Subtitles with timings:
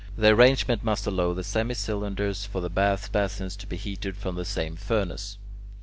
[0.17, 4.33] The arrangement must allow the semi cylinders for the bath basins to be heated from
[4.33, 5.37] the same furnace.